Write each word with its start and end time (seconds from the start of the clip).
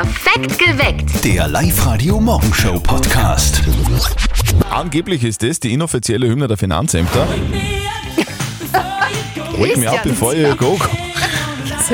Perfekt 0.00 0.58
geweckt. 0.58 1.24
Der 1.26 1.46
Live-Radio-Morgenshow-Podcast. 1.46 3.60
Angeblich 4.70 5.22
ist 5.24 5.42
das 5.42 5.60
die 5.60 5.74
inoffizielle 5.74 6.26
Hymne 6.26 6.48
der 6.48 6.56
Finanzämter. 6.56 7.28
Wake 9.58 9.76
me 9.76 9.90
up 9.90 10.02
before 10.02 10.34
you 10.34 10.56
go. 10.56 10.78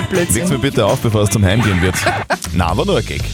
Blödsinn. 0.08 0.48
mir 0.48 0.58
bitte 0.58 0.86
auf, 0.86 1.00
bevor 1.00 1.22
es 1.22 1.30
zum 1.30 1.44
Heimgehen 1.44 1.82
wird. 1.82 1.96
Na, 2.52 2.66
aber 2.66 2.84
nur 2.84 2.98
ein 2.98 3.06
Gag. 3.06 3.24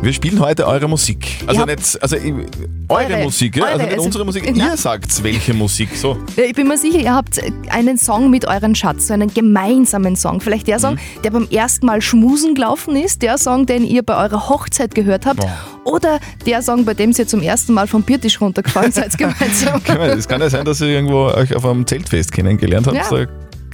Wir 0.00 0.12
spielen 0.12 0.38
heute 0.38 0.64
eure 0.66 0.86
Musik. 0.88 1.26
Also 1.46 1.60
Ja. 1.62 1.66
nicht, 1.66 2.00
also 2.00 2.16
eure, 2.16 2.46
Eure, 2.88 3.22
Musik, 3.24 3.56
ja? 3.56 3.64
eure, 3.64 3.72
also 3.72 3.82
nicht 3.84 3.92
also- 3.94 4.04
unsere 4.06 4.24
Musik. 4.24 4.56
Ja. 4.56 4.70
Ihr 4.70 4.76
sagt 4.76 5.22
welche 5.24 5.54
Musik. 5.54 5.88
So. 5.96 6.16
Ich 6.36 6.54
bin 6.54 6.68
mir 6.68 6.78
sicher, 6.78 6.98
ihr 7.00 7.12
habt 7.12 7.40
einen 7.70 7.98
Song 7.98 8.30
mit 8.30 8.46
euren 8.46 8.76
Schatz, 8.76 9.08
so 9.08 9.14
einen 9.14 9.32
gemeinsamen 9.34 10.14
Song. 10.14 10.40
Vielleicht 10.40 10.68
der 10.68 10.78
Song, 10.78 10.98
der 11.24 11.30
beim 11.30 11.48
ersten 11.50 11.86
Mal 11.86 12.00
schmusen 12.00 12.54
gelaufen 12.54 12.94
ist, 12.94 13.22
der 13.22 13.38
Song, 13.38 13.66
den 13.66 13.84
ihr 13.84 14.02
bei 14.04 14.16
eurer 14.22 14.48
Hochzeit 14.48 14.94
gehört 14.94 15.26
habt, 15.26 15.44
oder 15.84 16.20
der 16.46 16.62
Song, 16.62 16.84
bei 16.84 16.94
dem 16.94 17.10
ihr 17.10 17.26
zum 17.26 17.42
ersten 17.42 17.72
Mal 17.74 17.88
vom 17.88 18.02
Biertisch 18.04 18.40
runtergefallen 18.40 18.92
seid 18.92 19.18
gemeinsam. 19.18 19.82
Es 20.16 20.28
kann 20.28 20.40
ja 20.40 20.48
sein, 20.48 20.64
dass 20.64 20.80
ihr 20.80 20.86
irgendwo 20.88 21.24
euch 21.26 21.54
auf 21.56 21.64
einem 21.66 21.84
Zeltfest 21.86 22.30
kennengelernt 22.30 22.86
habt. 22.86 22.96
Ja. 22.96 23.02
Da 23.10 23.26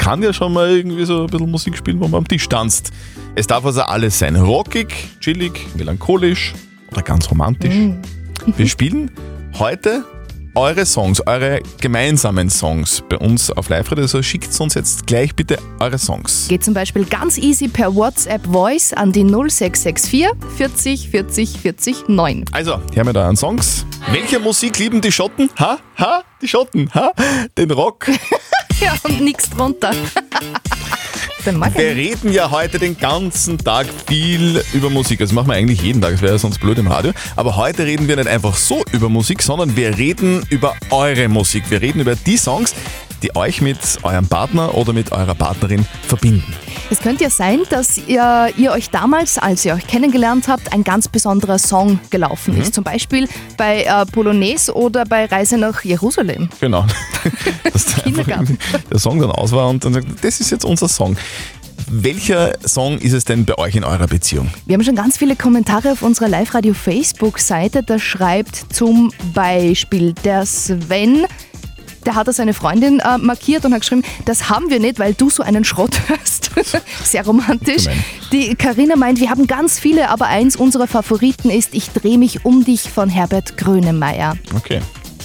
kann 0.04 0.22
ja 0.22 0.34
schon 0.34 0.52
mal 0.52 0.70
irgendwie 0.70 1.06
so 1.06 1.22
ein 1.22 1.28
bisschen 1.28 1.50
Musik 1.50 1.78
spielen, 1.78 1.98
wo 1.98 2.06
man 2.06 2.18
am 2.18 2.28
Tisch 2.28 2.46
tanzt. 2.46 2.90
Es 3.36 3.46
darf 3.46 3.64
also 3.64 3.80
alles 3.80 4.18
sein. 4.18 4.36
Rockig, 4.36 4.92
chillig, 5.18 5.66
melancholisch 5.76 6.52
oder 6.92 7.00
ganz 7.00 7.30
romantisch. 7.30 7.74
Wir 8.58 8.68
spielen 8.68 9.10
heute 9.58 10.04
eure 10.54 10.84
Songs, 10.84 11.26
eure 11.26 11.60
gemeinsamen 11.80 12.50
Songs 12.50 13.02
bei 13.08 13.16
uns 13.16 13.50
auf 13.50 13.70
Live-Radio. 13.70 14.02
Also 14.02 14.22
schickt 14.22 14.60
uns 14.60 14.74
jetzt 14.74 15.06
gleich 15.06 15.34
bitte 15.34 15.58
eure 15.80 15.96
Songs. 15.96 16.48
Geht 16.48 16.64
zum 16.64 16.74
Beispiel 16.74 17.06
ganz 17.06 17.38
easy 17.38 17.68
per 17.68 17.94
WhatsApp 17.94 18.46
Voice 18.46 18.92
an 18.92 19.10
die 19.10 19.24
0664 19.24 20.26
40 20.58 21.08
40 21.08 21.58
40 21.58 22.08
9. 22.08 22.44
Also, 22.52 22.78
her 22.92 23.04
mit 23.06 23.16
euren 23.16 23.36
Songs. 23.36 23.86
Welche 24.10 24.38
Musik 24.38 24.78
lieben 24.78 25.00
die 25.00 25.10
Schotten? 25.10 25.48
Ha? 25.58 25.78
Ha? 25.96 26.22
Die 26.42 26.48
Schotten? 26.48 26.90
Ha? 26.92 27.12
Den 27.56 27.70
Rock? 27.70 28.08
Ja, 28.80 28.94
und 29.04 29.20
nichts 29.20 29.50
drunter. 29.50 29.92
Wir 31.44 31.94
reden 31.94 32.32
ja 32.32 32.50
heute 32.50 32.78
den 32.78 32.96
ganzen 32.96 33.58
Tag 33.58 33.86
viel 34.06 34.64
über 34.72 34.88
Musik. 34.88 35.18
Das 35.18 35.30
machen 35.30 35.48
wir 35.48 35.54
eigentlich 35.54 35.82
jeden 35.82 36.00
Tag, 36.00 36.12
das 36.12 36.22
wäre 36.22 36.32
ja 36.32 36.38
sonst 36.38 36.58
blöd 36.58 36.78
im 36.78 36.86
Radio. 36.86 37.12
Aber 37.36 37.56
heute 37.56 37.84
reden 37.84 38.08
wir 38.08 38.16
nicht 38.16 38.28
einfach 38.28 38.56
so 38.56 38.82
über 38.92 39.10
Musik, 39.10 39.42
sondern 39.42 39.76
wir 39.76 39.98
reden 39.98 40.46
über 40.48 40.74
eure 40.88 41.28
Musik. 41.28 41.64
Wir 41.70 41.82
reden 41.82 42.00
über 42.00 42.16
die 42.16 42.38
Songs, 42.38 42.74
die 43.22 43.36
euch 43.36 43.60
mit 43.60 43.78
eurem 44.04 44.26
Partner 44.26 44.74
oder 44.74 44.94
mit 44.94 45.12
eurer 45.12 45.34
Partnerin 45.34 45.84
verbinden. 46.08 46.54
Es 46.94 47.00
könnte 47.00 47.24
ja 47.24 47.30
sein, 47.30 47.62
dass 47.70 47.98
ihr, 47.98 48.50
ihr 48.56 48.70
euch 48.70 48.88
damals, 48.88 49.36
als 49.36 49.64
ihr 49.64 49.74
euch 49.74 49.84
kennengelernt 49.84 50.46
habt, 50.46 50.72
ein 50.72 50.84
ganz 50.84 51.08
besonderer 51.08 51.58
Song 51.58 51.98
gelaufen 52.10 52.56
ist. 52.56 52.72
Zum 52.72 52.84
Beispiel 52.84 53.28
bei 53.56 53.82
äh, 53.82 54.06
Polonaise 54.06 54.72
oder 54.72 55.04
bei 55.04 55.24
Reise 55.24 55.58
nach 55.58 55.82
Jerusalem. 55.82 56.48
Genau. 56.60 56.86
Dass 57.72 57.86
der 57.96 58.98
Song 59.00 59.18
dann 59.18 59.32
aus 59.32 59.50
war 59.50 59.70
und 59.70 59.84
dann 59.84 59.94
sagt, 59.94 60.06
das 60.22 60.38
ist 60.38 60.52
jetzt 60.52 60.64
unser 60.64 60.88
Song. 60.88 61.16
Welcher 61.88 62.52
Song 62.64 62.98
ist 62.98 63.12
es 63.12 63.24
denn 63.24 63.44
bei 63.44 63.58
euch 63.58 63.74
in 63.74 63.82
eurer 63.82 64.06
Beziehung? 64.06 64.48
Wir 64.64 64.74
haben 64.74 64.84
schon 64.84 64.94
ganz 64.94 65.18
viele 65.18 65.34
Kommentare 65.34 65.90
auf 65.90 66.02
unserer 66.02 66.28
Live-Radio-Facebook-Seite. 66.28 67.82
Da 67.82 67.98
schreibt 67.98 68.72
zum 68.72 69.10
Beispiel 69.34 70.12
der 70.24 70.46
Sven, 70.46 71.26
der 72.06 72.14
hat 72.14 72.28
da 72.28 72.32
seine 72.32 72.54
Freundin 72.54 73.00
äh, 73.00 73.18
markiert 73.18 73.64
und 73.64 73.72
hat 73.72 73.80
geschrieben, 73.80 74.02
das 74.24 74.48
haben 74.48 74.70
wir 74.70 74.80
nicht, 74.80 74.98
weil 74.98 75.14
du 75.14 75.30
so 75.30 75.42
einen 75.42 75.64
Schrott 75.64 76.00
hörst. 76.08 76.50
Sehr 77.04 77.24
romantisch. 77.24 77.84
Gemein. 77.84 78.04
Die 78.32 78.54
Karina 78.54 78.96
meint, 78.96 79.20
wir 79.20 79.30
haben 79.30 79.46
ganz 79.46 79.78
viele, 79.78 80.08
aber 80.10 80.26
eins 80.26 80.56
unserer 80.56 80.86
Favoriten 80.86 81.50
ist 81.50 81.74
Ich 81.74 81.90
dreh 81.90 82.16
mich 82.16 82.44
um 82.44 82.64
dich 82.64 82.90
von 82.90 83.08
Herbert 83.08 83.56
Grönemeyer. 83.56 84.36
Okay. 84.56 84.80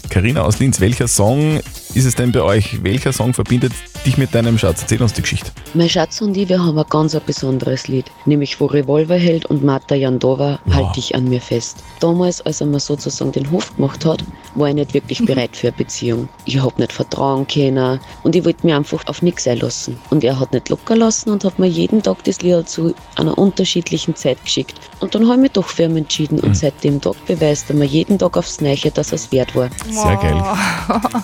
Karina 0.10 0.42
aus 0.42 0.60
Linz, 0.60 0.80
welcher 0.80 1.08
Song 1.08 1.60
ist 1.94 2.06
es 2.06 2.16
denn 2.16 2.32
bei 2.32 2.42
euch? 2.42 2.84
Welcher 2.84 3.14
Song 3.14 3.34
verbindet 3.34 3.74
dich 4.10 4.18
mit 4.18 4.34
deinem 4.34 4.58
Schatz? 4.58 4.82
Erzähl 4.82 5.02
uns 5.02 5.14
die 5.14 5.22
Geschichte. 5.22 5.52
Mein 5.76 5.88
Schatz 5.88 6.20
und 6.22 6.36
ich, 6.36 6.50
wir 6.50 6.60
haben 6.64 6.78
ein 6.78 6.86
ganz 6.90 7.14
ein 7.14 7.22
besonderes 7.26 7.88
Lied, 7.88 8.06
nämlich 8.26 8.56
von 8.56 8.70
Revolverheld 8.70 9.46
und 9.46 9.64
Marta 9.64 9.94
Jandova, 9.94 10.60
Halt 10.74 10.96
dich 10.96 11.14
an 11.14 11.26
mir 11.26 11.42
fest. 11.42 11.84
Damals, 12.00 12.42
als 12.42 12.62
er 12.62 12.68
mir 12.68 12.80
sozusagen 12.80 13.32
den 13.32 13.52
Hof 13.52 13.76
gemacht 13.76 14.06
hat, 14.06 14.24
war 14.56 14.70
ich 14.70 14.76
nicht 14.76 14.94
wirklich 14.94 15.24
bereit 15.24 15.56
für 15.56 15.68
eine 15.68 15.78
Beziehung. 15.78 16.28
Ich 16.46 16.60
hab 16.60 16.80
nicht 16.80 16.92
vertrauen 16.92 17.46
können 17.46 18.00
und 18.24 18.36
ich 18.36 18.44
wollte 18.46 18.66
mir 18.66 18.78
einfach 18.78 19.06
auf 19.06 19.22
nichts 19.22 19.48
einlassen. 19.48 19.98
Und 20.10 20.24
er 20.24 20.40
hat 20.40 20.54
nicht 20.54 20.70
locker 20.70 20.96
lassen 20.96 21.30
und 21.30 21.44
hat 21.44 21.60
mir 21.60 21.68
jeden 21.68 22.02
Tag 22.02 22.24
das 22.24 22.42
Lied 22.42 22.68
zu 22.68 22.96
einer 23.16 23.38
unterschiedlichen 23.38 24.16
Zeit 24.16 24.44
geschickt. 24.44 24.76
Und 25.02 25.14
dann 25.14 25.26
habe 25.26 25.36
ich 25.36 25.42
mich 25.42 25.52
doch 25.52 25.68
für 25.68 25.84
ihn 25.84 25.98
entschieden 25.98 26.40
und 26.40 26.58
seit 26.58 26.84
dem 26.84 27.00
Tag 27.00 27.16
beweist 27.28 27.70
er 27.70 27.76
mir 27.76 27.86
jeden 27.86 28.18
Tag 28.18 28.38
aufs 28.38 28.60
Neue, 28.60 28.92
dass 28.92 29.12
er 29.12 29.16
es 29.16 29.32
wert 29.32 29.56
war. 29.56 29.70
Sehr 29.90 30.16
geil. 30.16 30.44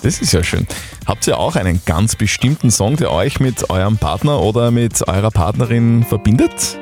Das 0.02 0.20
ist 0.20 0.32
ja 0.32 0.44
schön. 0.44 0.66
Habt 1.06 1.26
ihr 1.26 1.38
auch 1.38 1.56
einen 1.56 1.80
ganz 1.84 2.14
bestimmten 2.14 2.70
Song, 2.76 2.96
der 2.96 3.10
euch 3.10 3.40
mit 3.40 3.70
eurem 3.70 3.96
Partner 3.96 4.42
oder 4.42 4.70
mit 4.70 5.08
eurer 5.08 5.30
Partnerin 5.30 6.04
verbindet? 6.04 6.78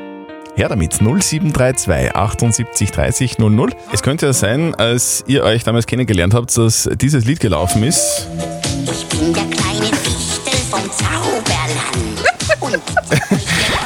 Her 0.56 0.68
damit, 0.68 0.94
0732 0.94 2.16
78 2.16 2.90
30 2.90 3.38
00. 3.38 3.70
Es 3.92 4.02
könnte 4.02 4.26
ja 4.26 4.32
sein, 4.32 4.74
als 4.74 5.22
ihr 5.28 5.44
euch 5.44 5.62
damals 5.62 5.86
kennengelernt 5.86 6.34
habt, 6.34 6.56
dass 6.58 6.90
dieses 7.00 7.26
Lied 7.26 7.38
gelaufen 7.38 7.84
ist. 7.84 8.26
Ich 8.90 9.06
bin 9.06 9.32
der 9.32 9.44
kleine 9.44 9.92
Wichtel 9.92 10.58
vom 10.68 10.82
Zauberland. 10.90 11.44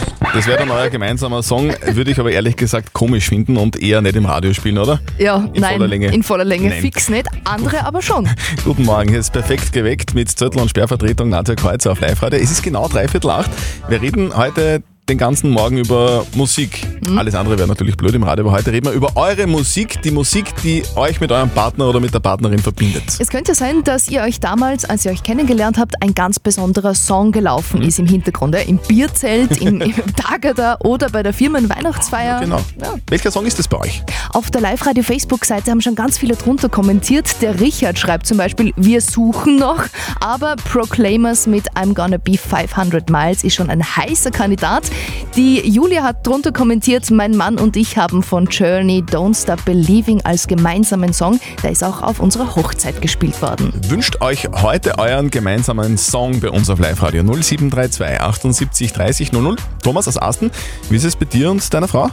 Das 0.35 0.47
wäre 0.47 0.59
dann 0.59 0.71
euer 0.71 0.89
gemeinsamer 0.91 1.43
Song, 1.43 1.73
würde 1.93 2.11
ich 2.11 2.21
aber 2.21 2.31
ehrlich 2.31 2.55
gesagt 2.57 2.93
komisch 2.93 3.29
finden 3.29 3.57
und 3.57 3.81
eher 3.83 4.03
nicht 4.03 4.15
im 4.15 4.27
Radio 4.27 4.53
spielen, 4.53 4.79
oder? 4.79 5.01
Ja, 5.19 5.37
In 5.53 5.61
nein, 5.61 5.73
voller 5.75 5.89
Länge. 5.89 6.07
in 6.13 6.23
voller 6.23 6.45
Länge 6.45 6.69
Nein. 6.69 6.81
fix 6.81 7.09
nicht, 7.09 7.27
andere 7.45 7.85
aber 7.85 8.03
schon. 8.03 8.29
Guten 8.65 8.85
Morgen, 8.85 9.09
hier 9.09 9.19
ist 9.19 9.33
perfekt 9.33 9.73
geweckt 9.73 10.15
mit 10.15 10.29
Zettel 10.31 10.61
und 10.61 10.69
Sperrvertretung 10.69 11.31
Nadja 11.31 11.55
Kreuzer 11.55 11.93
auf 11.93 12.01
Live-Radio. 12.01 12.39
Es 12.39 12.51
ist 12.51 12.63
genau 12.63 12.87
dreiviertel 12.89 13.31
acht. 13.31 13.51
Wir 13.89 14.01
reden 14.01 14.37
heute 14.37 14.83
den 15.09 15.19
ganzen 15.19 15.51
Morgen 15.51 15.79
über 15.79 16.27
Musik. 16.35 16.87
Alles 17.17 17.35
andere 17.35 17.59
wäre 17.59 17.69
natürlich 17.69 17.97
blöd 17.97 18.15
im 18.15 18.23
Radio, 18.23 18.45
aber 18.45 18.53
heute 18.53 18.73
reden 18.73 18.87
wir 18.87 18.93
über 18.93 19.17
eure 19.17 19.47
Musik, 19.47 20.03
die 20.03 20.11
Musik, 20.11 20.55
die 20.63 20.83
euch 20.97 21.21
mit 21.21 21.33
eurem 21.33 21.49
Partner 21.49 21.89
oder 21.89 22.01
mit 22.01 22.13
der 22.13 22.21
Partnerin 22.21 22.59
verbindet. 22.59 23.05
Es 23.19 23.29
könnte 23.29 23.55
sein, 23.55 23.83
dass 23.83 24.09
ihr 24.09 24.23
euch 24.23 24.41
damals, 24.41 24.85
als 24.85 25.07
ihr 25.07 25.13
euch 25.13 25.23
kennengelernt 25.23 25.79
habt, 25.79 26.03
ein 26.03 26.15
ganz 26.15 26.39
besonderer 26.39 26.95
Song 26.95 27.33
gelaufen 27.33 27.81
ist 27.81 27.99
im 27.99 28.07
Hintergrund. 28.07 28.55
Ja? 28.55 28.61
Im 28.61 28.79
Bierzelt, 28.79 29.57
im, 29.63 29.81
im 29.81 29.95
Tagada 30.17 30.77
oder 30.81 31.09
bei 31.09 31.23
der 31.23 31.33
Firmenweihnachtsfeier. 31.33 32.41
Genau. 32.41 32.61
Ja. 32.81 32.95
Welcher 33.09 33.31
Song 33.31 33.47
ist 33.47 33.59
das 33.59 33.67
bei 33.67 33.79
euch? 33.79 34.03
Auf 34.35 34.51
der 34.51 34.61
Live-Radio-Facebook-Seite 34.61 35.71
haben 35.71 35.81
schon 35.81 35.95
ganz 35.95 36.19
viele 36.19 36.37
drunter 36.37 36.69
kommentiert. 36.69 37.41
Der 37.41 37.59
Richard 37.61 37.99
schreibt 37.99 38.27
zum 38.27 38.37
Beispiel, 38.37 38.75
wir 38.77 39.01
suchen 39.01 39.57
noch, 39.57 39.85
aber 40.21 40.57
Proclaimers 40.57 41.47
mit 41.47 41.71
I'm 41.73 41.95
Gonna 41.95 42.19
Be 42.19 42.37
500 42.37 43.09
Miles 43.09 43.45
ist 43.45 43.55
schon 43.55 43.71
ein 43.71 43.83
heißer 43.83 44.31
Kandidat. 44.31 44.91
Die 45.37 45.61
Julia 45.69 46.03
hat 46.03 46.27
drunter 46.27 46.53
kommentiert, 46.53 47.11
mein 47.11 47.37
Mann 47.37 47.59
und 47.59 47.77
ich 47.77 47.97
haben 47.97 48.23
von 48.23 48.47
Journey 48.47 49.05
Don't 49.09 49.41
Stop 49.41 49.65
Believing 49.65 50.21
als 50.25 50.47
gemeinsamen 50.49 51.13
Song. 51.13 51.39
Der 51.63 51.71
ist 51.71 51.85
auch 51.85 52.03
auf 52.03 52.19
unserer 52.21 52.57
Hochzeit 52.57 53.01
gespielt 53.01 53.41
worden. 53.41 53.73
Wünscht 53.89 54.21
euch 54.21 54.49
heute 54.63 54.99
euren 54.99 55.31
gemeinsamen 55.31 55.97
Song 55.97 56.41
bei 56.41 56.51
uns 56.51 56.69
auf 56.71 56.79
Live-Radio 56.81 57.23
0732 57.23 58.21
78 58.21 58.93
30 58.93 59.33
00. 59.33 59.57
Thomas 59.83 60.09
aus 60.09 60.21
Asten, 60.21 60.51
wie 60.91 60.97
ist 60.97 61.05
es 61.05 61.15
bei 61.15 61.25
dir 61.27 61.51
und 61.51 61.73
deiner 61.73 61.89
Frau? 61.89 62.09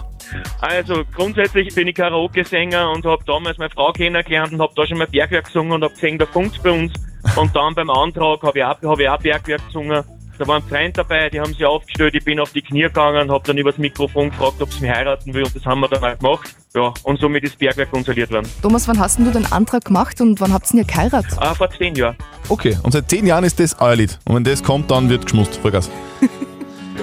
Also 0.59 1.03
grundsätzlich 1.15 1.73
bin 1.73 1.87
ich 1.87 1.95
Karaoke-Sänger 1.95 2.91
und 2.91 3.05
habe 3.05 3.23
damals 3.25 3.57
meine 3.57 3.69
Frau 3.69 3.91
kennengelernt 3.91 4.53
und 4.53 4.61
habe 4.61 4.73
da 4.75 4.85
schon 4.85 4.97
mal 4.97 5.07
Bergwerk 5.07 5.45
gesungen 5.45 5.73
und 5.73 5.83
habe 5.83 5.93
gesehen, 5.93 6.17
da 6.17 6.25
funkt's 6.25 6.59
bei 6.59 6.71
uns. 6.71 6.93
Und 7.35 7.55
dann 7.55 7.73
beim 7.73 7.89
Antrag 7.89 8.41
habe 8.43 8.59
ich, 8.59 8.63
auch- 8.65 8.81
hab 8.83 8.99
ich 8.99 9.09
auch 9.09 9.17
Bergwerk 9.19 9.65
gesungen. 9.67 10.03
Da 10.37 10.45
war 10.47 10.57
ein 10.57 10.63
Freund 10.63 10.97
dabei, 10.97 11.29
die 11.29 11.39
haben 11.39 11.53
sich 11.53 11.65
aufgestellt, 11.65 12.13
ich 12.13 12.25
bin 12.25 12.39
auf 12.39 12.51
die 12.51 12.61
Knie 12.61 12.81
gegangen, 12.81 13.31
habe 13.31 13.43
dann 13.45 13.57
übers 13.57 13.77
Mikrofon 13.77 14.31
gefragt, 14.31 14.61
ob 14.61 14.73
sie 14.73 14.81
mich 14.81 14.91
heiraten 14.91 15.33
will 15.33 15.43
und 15.43 15.55
das 15.55 15.65
haben 15.65 15.79
wir 15.79 15.87
dann 15.87 16.03
auch 16.03 16.17
gemacht. 16.17 16.55
Ja, 16.73 16.93
und 17.03 17.19
somit 17.21 17.45
ist 17.45 17.57
Bergwerk 17.57 17.93
installiert 17.93 18.31
worden. 18.31 18.49
Thomas, 18.61 18.85
wann 18.87 18.99
hast 18.99 19.17
denn 19.17 19.25
du 19.25 19.31
den 19.31 19.49
Antrag 19.51 19.85
gemacht 19.85 20.19
und 20.19 20.41
wann 20.41 20.51
habt 20.51 20.73
ihr 20.73 20.83
denn 20.83 20.87
geheiratet? 20.87 21.37
Ah, 21.37 21.53
vor 21.53 21.69
zehn 21.69 21.95
Jahren. 21.95 22.17
Okay, 22.49 22.77
und 22.83 22.91
seit 22.91 23.09
zehn 23.09 23.25
Jahren 23.25 23.45
ist 23.45 23.59
das 23.61 23.79
euer 23.79 23.95
Lied. 23.95 24.19
Und 24.25 24.35
wenn 24.35 24.43
das 24.43 24.61
kommt, 24.61 24.91
dann 24.91 25.09
wird 25.09 25.23
geschmust. 25.23 25.57
Vollgas. 25.57 25.89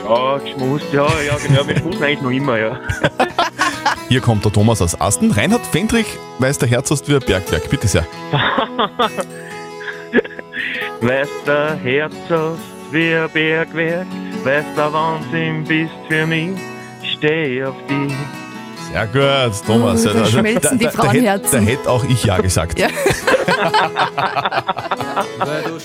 Ja, 0.09 0.39
geschmust, 0.39 0.87
ja, 0.93 1.07
ja, 1.07 1.37
genau, 1.47 1.69
wir 1.69 1.77
schmusen 1.77 2.03
eigentlich 2.03 2.23
noch 2.23 2.31
immer, 2.31 2.59
ja. 2.59 2.81
Hier 4.09 4.21
kommt 4.21 4.45
der 4.45 4.53
Thomas 4.53 4.83
aus 4.83 5.01
Asten. 5.01 5.31
Reinhard 5.31 5.65
Fendrich 5.65 6.07
weiß 6.39 6.59
der 6.59 6.69
Herz 6.69 6.91
hast 6.91 7.09
wie 7.09 7.15
ein 7.15 7.21
Bergwerk. 7.21 7.71
Bitte 7.71 7.87
sehr. 7.87 8.05
Weißt 11.01 11.31
der 11.47 11.77
Herz 11.77 12.15
hast 12.29 12.72
wie 12.93 13.15
ein 13.15 13.31
Bergwerk, 13.33 14.07
weißt 14.45 14.67
der 14.77 14.93
Wahnsinn 14.93 15.65
bist 15.65 15.93
für 16.09 16.27
mich, 16.27 16.51
steh 17.17 17.65
auf 17.65 17.75
dich. 17.89 18.13
Sehr 18.93 19.07
gut, 19.07 19.67
Thomas. 19.67 20.07
Oh, 20.07 20.11
da 20.13 20.27
schmelzen 20.27 20.79
die 20.79 20.85
da, 20.85 20.91
da, 20.91 21.03
Frauenherzen. 21.03 21.67
hätte- 21.67 21.77
da 21.77 21.81
hätte 21.81 21.91
auch 21.91 22.05
ich 22.05 22.25
Ja 22.25 22.37
gesagt. 22.39 22.79
Ja. 22.79 22.89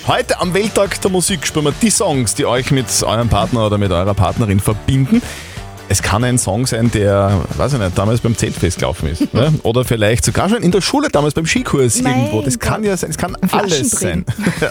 Heute 0.07 0.39
am 0.39 0.54
Welttag 0.54 1.00
der 1.01 1.12
Musik 1.12 1.45
spielen 1.48 1.65
wir 1.65 1.74
die 1.81 1.89
Songs, 1.89 2.36
die 2.36 2.45
euch 2.45 2.71
mit 2.71 2.86
eurem 3.04 3.30
Partner 3.30 3.65
oder 3.65 3.77
mit 3.77 3.92
eurer 3.92 4.13
Partnerin 4.13 4.59
verbinden. 4.59 5.21
Es 5.98 6.04
kann 6.04 6.24
ein 6.24 6.38
Song 6.38 6.68
sein, 6.68 6.92
der, 6.92 7.42
weiß 7.58 7.74
ich 7.74 7.80
nicht, 7.80 7.98
damals 7.98 8.22
beim 8.22 8.38
Zeltfest 8.38 8.78
gelaufen 8.78 9.10
ist. 9.10 9.34
ne? 9.34 9.52
Oder 9.64 9.84
vielleicht 9.84 10.26
sogar 10.26 10.48
schon 10.48 10.62
in 10.62 10.70
der 10.70 10.82
Schule 10.82 11.10
damals 11.10 11.34
beim 11.34 11.48
Skikurs 11.48 12.04
Mein 12.04 12.20
irgendwo. 12.20 12.44
Das 12.44 12.60
kann 12.60 12.84
ja 12.84 12.96
sein, 12.96 13.10
es 13.10 13.18
kann 13.18 13.36
alles 13.52 13.90
sein. 13.90 14.24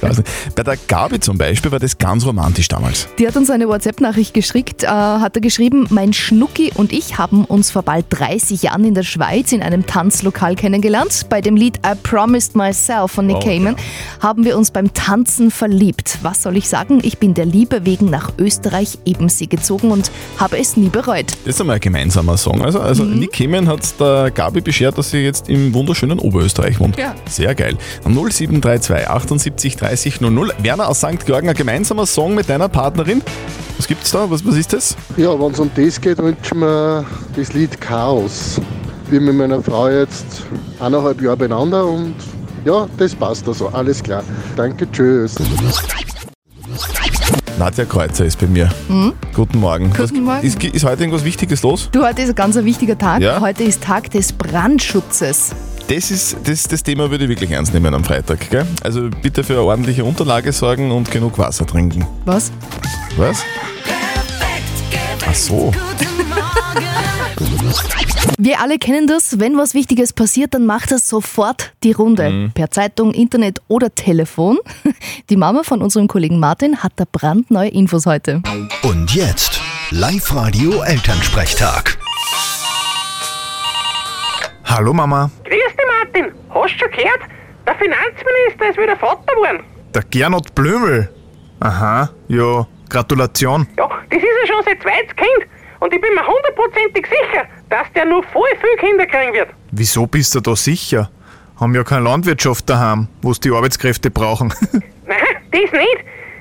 Ja. 0.00 0.10
Bei 0.54 0.62
der 0.62 0.78
Gabi 0.88 1.20
zum 1.20 1.36
Beispiel 1.36 1.70
war 1.72 1.78
das 1.78 1.98
ganz 1.98 2.24
romantisch 2.24 2.68
damals. 2.68 3.06
Die 3.18 3.26
hat 3.26 3.36
uns 3.36 3.50
eine 3.50 3.68
WhatsApp-Nachricht 3.68 4.32
geschickt, 4.32 4.82
äh, 4.82 4.86
hat 4.86 5.36
er 5.36 5.42
geschrieben, 5.42 5.86
mein 5.90 6.14
Schnucki 6.14 6.72
und 6.74 6.92
ich 6.92 7.18
haben 7.18 7.44
uns 7.44 7.70
vor 7.70 7.82
bald 7.82 8.06
30 8.08 8.62
Jahren 8.62 8.84
in 8.84 8.94
der 8.94 9.02
Schweiz 9.02 9.52
in 9.52 9.62
einem 9.62 9.86
Tanzlokal 9.86 10.54
kennengelernt. 10.54 11.26
Bei 11.28 11.42
dem 11.42 11.54
Lied 11.56 11.78
I 11.86 11.92
Promised 12.02 12.56
Myself 12.56 13.12
von 13.12 13.26
Nick 13.26 13.36
Oh, 13.36 13.40
Cayman 13.40 13.76
haben 14.20 14.44
wir 14.44 14.56
uns 14.56 14.70
beim 14.70 14.94
Tanzen 14.94 15.50
verliebt. 15.50 16.18
Was 16.22 16.42
soll 16.42 16.56
ich 16.56 16.68
sagen? 16.68 17.00
Ich 17.02 17.18
bin 17.18 17.34
der 17.34 17.46
Liebe 17.46 17.84
wegen 17.84 18.06
nach 18.06 18.32
Österreich 18.38 18.98
Ebensee 19.04 19.46
gezogen 19.46 19.90
und 19.90 20.10
habe 20.38 20.58
es 20.58 20.76
nie 20.76 20.88
bereut. 20.88 21.32
Das 21.44 21.54
ist 21.56 21.60
einmal 21.60 21.74
ein 21.76 21.80
gemeinsamer 21.80 22.36
Song. 22.36 22.62
Also, 22.62 22.80
also 22.80 23.04
Mhm. 23.04 23.18
Nick 23.18 23.32
Kemen 23.32 23.68
hat 23.68 23.80
der 24.00 24.30
Gabi 24.30 24.60
beschert, 24.60 24.96
dass 24.98 25.10
sie 25.10 25.18
jetzt 25.18 25.48
im 25.48 25.74
wunderschönen 25.74 26.18
Oberösterreich 26.18 26.80
wohnt. 26.80 26.96
Ja. 26.98 27.14
Sehr 27.28 27.54
geil. 27.54 27.76
0732 28.04 29.08
78 29.08 29.76
30 29.76 30.20
00. 30.20 30.52
Werner 30.62 30.88
aus 30.88 30.98
St. 30.98 31.24
Georgen, 31.26 31.48
ein 31.48 31.54
gemeinsamer 31.54 32.06
Song 32.06 32.34
mit 32.34 32.48
deiner 32.48 32.68
Partnerin. 32.68 33.22
Was 33.76 33.86
gibt's 33.86 34.10
da? 34.10 34.30
Was, 34.30 34.44
was 34.46 34.56
ist 34.56 34.72
das? 34.72 34.96
Ja, 35.16 35.38
wenn 35.38 35.52
es 35.52 35.58
um 35.58 35.70
das 35.74 36.00
geht, 36.00 36.18
wünsche 36.18 36.38
ich 36.42 36.54
mir 36.54 37.04
das 37.36 37.52
Lied 37.52 37.80
Chaos. 37.80 38.60
Ich 39.04 39.10
bin 39.10 39.24
mit 39.24 39.34
meiner 39.36 39.62
Frau 39.62 39.88
jetzt 39.88 40.42
eineinhalb 40.78 41.20
Jahre 41.20 41.36
beieinander 41.36 41.84
und 41.86 42.14
ja, 42.64 42.86
das 42.98 43.14
passt 43.14 43.48
also. 43.48 43.68
Alles 43.68 44.02
klar. 44.02 44.22
Danke, 44.56 44.90
tschüss. 44.92 45.34
Nadja 47.60 47.84
Kreuzer 47.84 48.24
ist 48.24 48.40
bei 48.40 48.46
mir. 48.46 48.70
Guten 49.34 49.58
Morgen. 49.58 49.92
Was, 49.98 50.10
Hm? 50.12 50.24
Morgen. 50.24 50.46
Ist, 50.46 50.64
ist 50.64 50.82
heute 50.82 51.02
irgendwas 51.02 51.24
Wichtiges 51.24 51.62
los? 51.62 51.90
Du, 51.92 52.02
heute 52.02 52.22
ist 52.22 52.30
ein 52.30 52.34
ganz 52.34 52.56
wichtiger 52.56 52.96
Tag. 52.96 53.20
Ja? 53.20 53.38
Heute 53.38 53.64
ist 53.64 53.82
Tag 53.82 54.10
des 54.12 54.32
Brandschutzes. 54.32 55.50
Das, 55.86 56.10
ist, 56.10 56.38
das, 56.44 56.62
das 56.68 56.82
Thema 56.82 57.10
würde 57.10 57.24
ich 57.24 57.28
wirklich 57.28 57.50
ernst 57.50 57.74
nehmen 57.74 57.92
am 57.92 58.02
Freitag. 58.02 58.48
Gell? 58.48 58.64
Also 58.82 59.10
bitte 59.20 59.44
für 59.44 59.52
eine 59.52 59.62
ordentliche 59.62 60.04
Unterlage 60.04 60.54
sorgen 60.54 60.90
und 60.90 61.10
genug 61.10 61.36
Wasser 61.36 61.66
trinken. 61.66 62.06
Was? 62.24 62.50
Was? 63.18 63.42
Ach 65.28 65.34
so. 65.34 65.70
Wir 68.38 68.60
alle 68.60 68.78
kennen 68.78 69.06
das, 69.06 69.38
wenn 69.38 69.56
was 69.56 69.74
Wichtiges 69.74 70.12
passiert, 70.12 70.54
dann 70.54 70.66
macht 70.66 70.92
das 70.92 71.06
sofort 71.08 71.72
die 71.82 71.92
Runde. 71.92 72.30
Mhm. 72.30 72.52
Per 72.52 72.70
Zeitung, 72.70 73.12
Internet 73.12 73.60
oder 73.68 73.94
Telefon. 73.94 74.58
Die 75.30 75.36
Mama 75.36 75.62
von 75.62 75.82
unserem 75.82 76.08
Kollegen 76.08 76.38
Martin 76.38 76.82
hat 76.82 76.92
da 76.96 77.04
brandneue 77.10 77.68
Infos 77.68 78.06
heute. 78.06 78.42
Und 78.82 79.14
jetzt 79.14 79.60
Live-Radio 79.90 80.82
Elternsprechtag. 80.82 81.98
Hallo 84.64 84.92
Mama, 84.92 85.30
Grüß 85.44 85.52
dich, 85.52 85.86
Martin. 85.98 86.32
Hast 86.50 86.74
du 86.74 86.78
schon 86.78 86.90
gehört? 86.92 87.20
Der 87.66 87.74
Finanzminister 87.74 88.70
ist 88.70 88.78
wieder 88.78 88.96
Vater 88.96 89.34
geworden. 89.34 89.64
der 89.94 90.02
Gernot 90.04 90.54
Blümel. 90.54 91.12
Aha, 91.60 92.08
ja, 92.28 92.66
Gratulation. 92.88 93.66
Ja, 93.76 93.88
das 94.10 94.18
ist 94.18 94.24
ja 94.24 94.54
schon 94.54 94.64
sein 94.64 94.80
zweites 94.80 95.16
Kind. 95.16 95.50
Und 95.80 95.92
ich 95.92 96.00
bin 96.00 96.14
mir 96.14 96.26
hundertprozentig 96.26 97.06
sicher, 97.06 97.44
dass 97.70 97.90
der 97.94 98.04
nur 98.04 98.22
voll 98.24 98.50
viel 98.60 98.88
Kinder 98.88 99.06
kriegen 99.06 99.32
wird. 99.32 99.48
Wieso 99.70 100.06
bist 100.06 100.34
du 100.34 100.40
da 100.40 100.54
sicher? 100.54 101.10
Haben 101.58 101.74
ja 101.74 101.84
keine 101.84 102.04
Landwirtschaft 102.04 102.68
daheim, 102.68 103.08
wo 103.22 103.32
die 103.32 103.50
Arbeitskräfte 103.50 104.10
brauchen. 104.10 104.52
Nein, 105.06 105.18
das 105.52 105.72
nicht. 105.72 105.98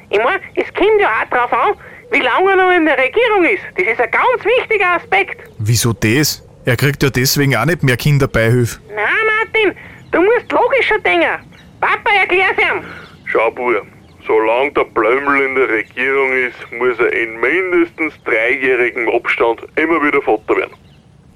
Ich 0.09 0.17
mein, 0.17 0.39
es 0.55 0.73
kommt 0.73 0.99
ja 0.99 1.09
auch 1.21 1.29
drauf 1.29 1.53
an, 1.53 1.75
wie 2.11 2.19
lange 2.19 2.49
er 2.49 2.55
noch 2.55 2.75
in 2.75 2.85
der 2.85 2.97
Regierung 2.97 3.45
ist. 3.45 3.61
Das 3.77 3.85
ist 3.85 4.01
ein 4.01 4.09
ganz 4.11 4.43
wichtiger 4.43 4.95
Aspekt. 4.95 5.49
Wieso 5.59 5.93
das? 5.93 6.43
Er 6.65 6.75
kriegt 6.75 7.03
ja 7.03 7.09
deswegen 7.09 7.55
auch 7.55 7.65
nicht 7.65 7.83
mehr 7.83 7.95
Kinderbeihilfe. 7.95 8.79
Nein, 8.87 9.05
Martin, 9.05 9.75
du 10.11 10.21
musst 10.21 10.51
logischer 10.51 10.99
denken. 10.99 11.45
Papa, 11.79 12.09
erklär's 12.19 12.57
ihm. 12.57 12.83
Schau, 13.25 13.51
Bub, 13.51 13.85
solange 14.25 14.71
der 14.71 14.83
Blömel 14.85 15.41
in 15.41 15.55
der 15.55 15.69
Regierung 15.69 16.31
ist, 16.33 16.71
muss 16.71 16.97
er 16.99 17.13
in 17.13 17.39
mindestens 17.39 18.13
dreijährigem 18.23 19.07
Abstand 19.09 19.61
immer 19.75 20.03
wieder 20.03 20.21
Vater 20.21 20.57
werden. 20.57 20.73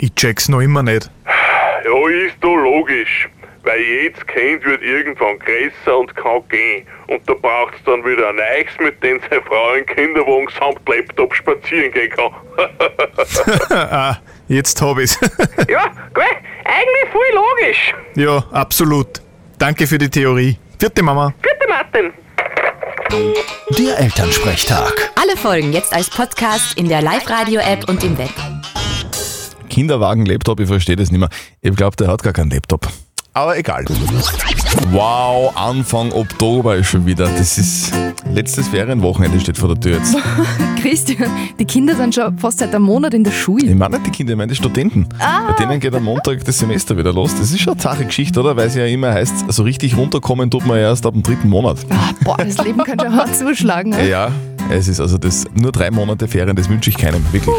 Ich 0.03 0.13
check's 0.15 0.49
noch 0.49 0.59
immer 0.59 0.83
nicht. 0.83 1.09
Ja, 1.85 2.09
ist 2.09 2.35
doch 2.41 2.57
logisch, 2.57 3.29
weil 3.63 3.79
jedes 3.79 4.27
Kind 4.27 4.65
wird 4.65 4.81
irgendwann 4.81 5.39
größer 5.39 5.97
und 5.97 6.13
kann 6.13 6.45
gehen. 6.49 6.85
Und 7.07 7.21
da 7.25 7.33
braucht's 7.33 7.77
dann 7.85 8.03
wieder 8.03 8.27
ein 8.27 8.35
Neues, 8.35 8.77
mit 8.79 9.01
dem 9.01 9.21
seine 9.29 9.41
Frau 9.43 9.75
in 9.75 9.85
Kinderwagen 9.85 10.49
samt 10.59 10.81
Laptop 10.89 11.33
spazieren 11.33 11.89
gehen 11.93 12.09
kann. 12.09 12.33
ah, 13.77 14.17
jetzt 14.49 14.81
hab 14.81 14.97
ich's. 14.97 15.17
Ja, 15.69 15.89
gell? 16.13 16.25
Eigentlich 16.65 17.09
voll 17.13 17.33
logisch. 17.33 17.93
ja, 18.15 18.43
absolut. 18.51 19.21
Danke 19.57 19.87
für 19.87 19.99
die 19.99 20.09
Theorie. 20.09 20.57
Vierte 20.77 21.01
Mama. 21.01 21.33
Bitte, 21.41 21.65
Martin. 21.69 22.11
Der 23.79 23.99
Elternsprechtag. 23.99 25.11
Alle 25.15 25.37
Folgen 25.37 25.71
jetzt 25.71 25.93
als 25.93 26.09
Podcast 26.09 26.77
in 26.77 26.89
der 26.89 27.01
Live-Radio-App 27.01 27.87
und 27.87 28.03
im 28.03 28.17
Web. 28.17 28.52
Kinderwagen, 29.73 30.27
Laptop, 30.27 30.59
ich 30.59 30.67
verstehe 30.67 30.95
das 30.95 31.09
nicht 31.09 31.19
mehr. 31.19 31.29
Ich 31.61 31.75
glaube, 31.75 31.95
der 31.95 32.07
hat 32.07 32.21
gar 32.21 32.31
keinen 32.31 32.51
Laptop. 32.51 32.87
Aber 33.33 33.57
egal. 33.57 33.83
Wow, 34.91 35.51
Anfang 35.57 36.11
Oktober 36.11 36.75
ist 36.75 36.89
schon 36.89 37.07
wieder. 37.07 37.25
Das 37.25 37.57
ist 37.57 37.91
letztes 38.31 38.67
Ferienwochenende 38.67 39.39
steht 39.39 39.57
vor 39.57 39.69
der 39.69 39.79
Tür 39.79 39.97
jetzt. 39.97 40.15
Christian, 40.79 41.31
die 41.57 41.65
Kinder 41.65 41.95
sind 41.95 42.13
schon 42.13 42.37
fast 42.37 42.59
seit 42.59 42.75
einem 42.75 42.83
Monat 42.85 43.15
in 43.15 43.23
der 43.23 43.33
Ich 43.33 43.39
Schule. 43.39 43.73
meine 43.73 43.95
nicht 43.97 44.05
die 44.05 44.11
Kinder, 44.11 44.33
ich 44.33 44.37
meine 44.37 44.51
die 44.51 44.55
Studenten. 44.55 45.07
Bei 45.17 45.55
denen 45.57 45.79
geht 45.79 45.95
am 45.95 46.03
Montag 46.03 46.45
das 46.45 46.59
Semester 46.59 46.95
wieder 46.95 47.11
los. 47.11 47.31
Das 47.33 47.49
ist 47.51 47.59
schon 47.61 47.73
eine 47.73 47.81
Sache 47.81 48.05
Geschichte, 48.05 48.39
oder? 48.41 48.55
Weil 48.55 48.67
es 48.67 48.75
ja 48.75 48.85
immer 48.85 49.11
heißt, 49.11 49.51
so 49.51 49.63
richtig 49.63 49.97
runterkommen 49.97 50.51
tut 50.51 50.67
man 50.67 50.77
erst 50.77 51.07
ab 51.07 51.13
dem 51.15 51.23
dritten 51.23 51.49
Monat. 51.49 51.79
Ah, 51.89 52.11
boah, 52.23 52.37
das 52.37 52.63
Leben 52.63 52.83
kann 52.83 52.99
schon 52.99 53.15
hart 53.15 53.35
zuschlagen. 53.35 53.89
Ne? 53.89 54.07
Ja, 54.07 54.31
es 54.73 54.87
ist 54.87 54.99
also 54.99 55.17
das 55.17 55.45
nur 55.53 55.71
drei 55.71 55.91
Monate 55.91 56.27
Ferien, 56.27 56.55
das 56.55 56.67
wünsche 56.67 56.89
ich 56.89 56.97
keinem, 56.97 57.23
wirklich. 57.31 57.55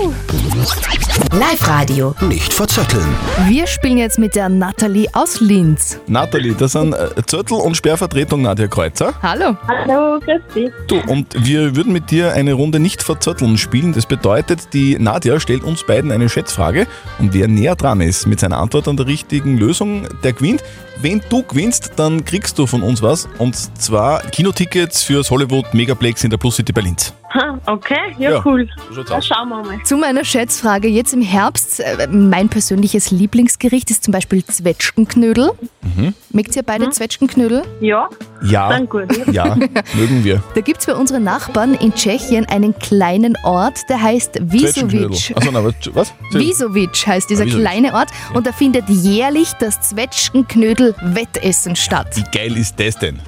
Live-Radio. 1.32 2.14
Nicht 2.28 2.52
verzetteln. 2.52 3.06
Wir 3.46 3.66
spielen 3.66 3.98
jetzt 3.98 4.18
mit 4.18 4.34
der 4.34 4.48
Natalie 4.48 5.06
aus 5.12 5.40
Linz. 5.40 5.98
Nathalie, 6.06 6.54
das 6.54 6.72
sind 6.72 6.92
äh, 6.92 7.08
Zettel 7.26 7.58
und 7.58 7.76
Sperrvertretung 7.76 8.42
Nadja 8.42 8.66
Kreuzer. 8.66 9.14
Hallo. 9.22 9.56
Hallo, 9.68 10.18
grüß 10.20 10.42
dich. 10.54 10.70
Du, 10.88 11.00
und 11.10 11.34
wir 11.44 11.76
würden 11.76 11.92
mit 11.92 12.10
dir 12.10 12.32
eine 12.32 12.54
Runde 12.54 12.80
nicht 12.80 13.02
verzötteln 13.02 13.58
spielen. 13.58 13.92
Das 13.92 14.06
bedeutet, 14.06 14.72
die 14.72 14.98
Nadja 14.98 15.38
stellt 15.38 15.62
uns 15.62 15.84
beiden 15.84 16.10
eine 16.10 16.28
Schätzfrage 16.28 16.86
und 17.20 17.32
wer 17.32 17.46
näher 17.46 17.76
dran 17.76 18.00
ist 18.00 18.26
mit 18.26 18.40
seiner 18.40 18.58
Antwort 18.58 18.88
an 18.88 18.96
der 18.96 19.06
richtigen 19.06 19.56
Lösung, 19.56 20.08
der 20.24 20.32
gewinnt. 20.32 20.62
Wenn 21.00 21.20
du 21.28 21.42
gewinnst, 21.42 21.92
dann 21.96 22.24
kriegst 22.24 22.58
du 22.58 22.66
von 22.66 22.82
uns 22.82 23.02
was 23.02 23.28
und 23.38 23.56
zwar 23.80 24.20
Kinotickets 24.22 25.02
fürs 25.02 25.30
Hollywood 25.30 25.74
Megaplex 25.74 26.22
in 26.24 26.30
der 26.30 26.38
Plus 26.38 26.56
City 26.56 26.72
Berlin. 26.72 26.96
Ha, 27.34 27.58
okay, 27.66 28.14
ja, 28.18 28.30
Ja, 28.32 28.42
cool. 28.44 28.68
so 28.88 28.94
schaut's 28.94 29.10
aus. 29.10 29.26
schauen 29.26 29.48
wir 29.48 29.62
mal. 29.64 29.82
Zu 29.84 29.96
meiner 29.96 30.24
Schätzfrage. 30.24 30.86
Jetzt 30.88 31.12
im 31.12 31.20
Herbst, 31.22 31.80
äh, 31.80 32.06
mein 32.08 32.48
persönliches 32.48 33.10
Lieblingsgericht 33.10 33.90
ist 33.90 34.04
zum 34.04 34.12
Beispiel 34.12 34.44
Zwetschgenknödel. 34.44 35.50
Mhm. 35.82 36.14
Mögt 36.30 36.54
ihr 36.54 36.62
beide 36.62 36.90
Zwetschgenknödel? 36.90 37.62
Ja, 37.80 38.08
Ja, 38.44 38.68
dann 38.68 38.88
gut. 38.88 39.08
ja, 39.32 39.54
mögen 39.94 40.22
wir. 40.24 40.42
Da 40.54 40.60
gibt 40.60 40.80
es 40.80 40.86
bei 40.86 40.94
unseren 40.94 41.24
Nachbarn 41.24 41.74
in 41.74 41.94
Tschechien 41.94 42.46
einen 42.46 42.78
kleinen 42.78 43.36
Ort, 43.44 43.80
der 43.88 44.00
heißt. 44.02 44.38
Visovic. 44.52 45.32
Achso, 45.36 45.50
na, 45.52 45.64
was? 45.64 46.12
Visovic 46.30 46.90
heißt 47.06 47.30
dieser 47.30 47.44
Ah, 47.44 47.46
Visovic. 47.46 47.64
kleine 47.66 47.94
Ort 47.94 48.08
und 48.34 48.46
da 48.46 48.52
findet 48.52 48.88
jährlich 48.88 49.52
das 49.60 49.80
Zwetschgenknödel-Wettessen 49.80 51.76
statt. 51.76 52.08
Wie 52.16 52.24
geil 52.38 52.56
ist 52.56 52.78
das 52.78 52.98
denn? 52.98 53.18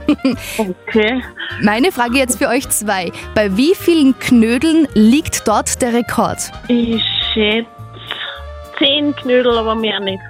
Okay. 0.58 1.22
Meine 1.62 1.92
Frage 1.92 2.18
jetzt 2.18 2.38
für 2.38 2.48
euch 2.48 2.68
zwei. 2.68 3.12
Bei 3.34 3.56
wie 3.56 3.74
vielen 3.74 4.18
Knödeln 4.18 4.88
liegt 4.94 5.46
dort 5.48 5.80
der 5.82 5.92
Rekord? 5.92 6.38
Ich 6.68 7.02
schätze 7.32 7.66
zehn 8.78 9.14
Knödel, 9.16 9.56
aber 9.56 9.74
mehr 9.74 10.00
nicht. 10.00 10.20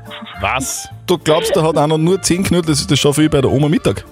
Was? 0.41 0.89
Du 1.07 1.17
glaubst, 1.19 1.55
da 1.57 1.63
hat 1.63 1.79
einer 1.79 1.97
nur 1.97 2.21
10 2.21 2.43
Knödel, 2.45 2.67
das, 2.75 2.87
das 2.87 2.99
schaffe 2.99 3.23
ich 3.25 3.31
bei 3.31 3.41
der 3.41 3.51
Oma 3.51 3.69
Mittag. 3.69 4.05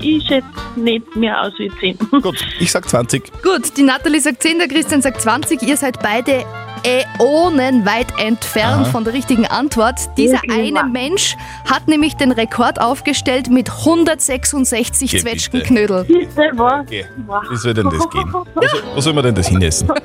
Ich 0.00 0.26
schätze 0.26 0.46
nicht 0.76 1.16
mehr 1.16 1.40
aus 1.42 1.52
wie 1.58 1.70
zehn. 1.80 1.98
Gut, 2.22 2.36
ich 2.60 2.70
sag 2.70 2.88
20. 2.88 3.32
Gut, 3.42 3.76
die 3.76 3.82
Natalie 3.82 4.20
sagt 4.20 4.42
10, 4.42 4.58
der 4.58 4.68
Christian 4.68 5.02
sagt 5.02 5.20
20. 5.20 5.62
Ihr 5.62 5.76
seid 5.76 6.00
beide 6.02 6.44
äonenweit 6.84 8.06
entfernt 8.18 8.82
Aha. 8.82 8.90
von 8.90 9.04
der 9.04 9.12
richtigen 9.12 9.46
Antwort. 9.46 9.96
Dieser 10.16 10.40
eine. 10.48 10.84
Mensch 10.84 11.36
hat 11.68 11.88
nämlich 11.88 12.14
den 12.14 12.30
Rekord 12.32 12.80
aufgestellt 12.80 13.50
mit 13.50 13.68
166 13.70 15.10
Geh. 15.10 15.18
Zwetschgenknödel. 15.18 16.04
Bitte 16.04 16.50
was? 16.54 16.82
Okay. 16.82 17.04
Wie 17.50 17.56
soll 17.56 17.74
denn 17.74 17.90
das 17.90 18.08
gehen? 18.10 18.32
Wo 18.32 18.44
soll, 18.54 18.82
wo 18.94 19.00
soll 19.00 19.12
man 19.12 19.24
denn 19.24 19.34
das 19.34 19.48
hinessen? 19.48 19.88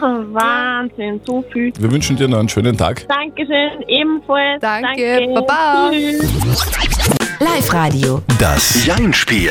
Wahnsinn, 0.00 1.20
so 1.24 1.44
viel. 1.52 1.72
Wir 1.78 1.90
wünschen 1.90 2.16
dir 2.16 2.28
noch 2.28 2.38
einen 2.38 2.48
schönen 2.48 2.76
Tag. 2.76 3.06
Dankeschön, 3.08 3.82
ebenfalls. 3.86 4.60
Danke, 4.60 5.28
Baba. 5.34 5.90
Tschüss. 5.92 7.18
Live-Radio. 7.42 8.22
Das 8.38 8.86
Jein-Spiel. 8.86 9.50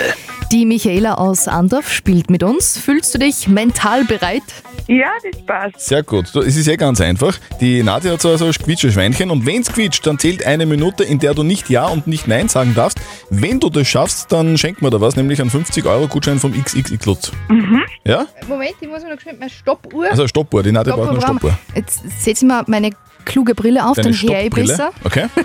Die 0.49 0.65
Michaela 0.65 1.15
aus 1.15 1.49
Andorf 1.49 1.91
spielt 1.91 2.29
mit 2.29 2.41
uns. 2.41 2.77
Fühlst 2.77 3.13
du 3.13 3.19
dich 3.19 3.49
mental 3.49 4.05
bereit? 4.05 4.43
Ja, 4.87 5.09
das 5.29 5.45
passt. 5.45 5.87
Sehr 5.87 6.01
gut. 6.01 6.33
Es 6.33 6.55
ist 6.55 6.67
ja 6.67 6.77
ganz 6.77 7.01
einfach. 7.01 7.37
Die 7.59 7.83
Nadja 7.83 8.13
hat 8.13 8.21
so 8.21 8.35
so 8.37 8.45
ein 8.45 8.53
Quietscherschweinchen 8.53 9.29
und 9.29 9.45
wenn 9.45 9.61
es 9.61 9.73
quietscht, 9.73 10.07
dann 10.07 10.17
zählt 10.17 10.45
eine 10.45 10.65
Minute, 10.65 11.03
in 11.03 11.19
der 11.19 11.33
du 11.33 11.43
nicht 11.43 11.69
Ja 11.69 11.87
und 11.87 12.07
nicht 12.07 12.29
Nein 12.29 12.47
sagen 12.47 12.73
darfst. 12.75 12.97
Wenn 13.29 13.59
du 13.59 13.69
das 13.69 13.89
schaffst, 13.89 14.31
dann 14.31 14.57
schenken 14.57 14.85
wir 14.85 14.89
dir 14.89 15.01
was, 15.01 15.17
nämlich 15.17 15.41
einen 15.41 15.51
50-Euro-Gutschein 15.51 16.39
vom 16.39 16.53
XXX 16.53 17.05
Lutz. 17.05 17.31
Mhm. 17.49 17.83
Ja? 18.05 18.25
Moment, 18.47 18.75
ich 18.79 18.87
muss 18.87 19.03
mir 19.03 19.09
noch 19.09 19.17
geschwind 19.17 19.37
meine 19.37 19.51
Stoppuhr. 19.51 20.09
Also 20.09 20.29
Stoppuhr, 20.29 20.63
die 20.63 20.71
Nadja 20.71 20.95
braucht 20.95 21.09
eine 21.09 21.21
Stoppuhr. 21.21 21.57
Jetzt 21.75 22.03
setze 22.21 22.45
ich 22.45 22.49
mal 22.49 22.63
meine 22.67 22.91
kluge 23.25 23.55
Brille 23.55 23.85
auf, 23.85 23.95
Deine 23.95 24.11
dann 24.11 24.29
höre 24.29 24.43
ich 24.43 24.49
besser. 24.49 24.91
Okay. 25.03 25.27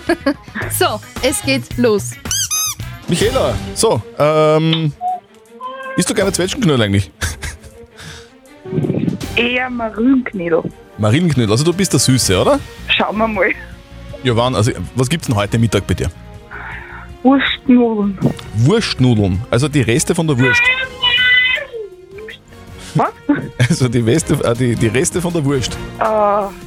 So, 0.77 0.99
es 1.21 1.41
geht 1.43 1.77
los. 1.77 2.11
Michaela, 3.07 3.55
so, 3.73 4.01
ähm, 4.19 4.91
isst 5.95 6.09
du 6.09 6.13
gerne 6.13 6.31
Zwetschgenknödel 6.31 6.81
eigentlich? 6.81 7.09
Eher 9.35 9.69
Marienknödel. 9.69 10.63
Marienknödel, 10.97 11.51
also 11.51 11.63
du 11.63 11.73
bist 11.73 11.93
der 11.93 11.99
Süße, 11.99 12.39
oder? 12.41 12.59
Schauen 12.89 13.17
wir 13.17 13.27
mal. 13.27 13.51
Ja, 14.23 14.35
wann, 14.35 14.55
also 14.55 14.71
was 14.95 15.09
gibt's 15.09 15.27
denn 15.27 15.35
heute 15.35 15.57
Mittag 15.57 15.87
bei 15.87 15.93
dir? 15.93 16.09
Wurstnudeln. 17.23 18.17
Wurstnudeln, 18.55 19.41
also 19.49 19.67
die 19.67 19.81
Reste 19.81 20.13
von 20.15 20.27
der 20.27 20.37
Wurst. 20.37 20.61
Also 23.69 23.89
die, 23.89 23.99
Reste, 23.99 24.33
äh, 24.43 24.53
die, 24.53 24.75
die 24.75 24.87
Reste 24.87 25.21
von 25.21 25.33
der 25.33 25.43
Wurst. 25.43 25.77
Äh, 25.99 26.03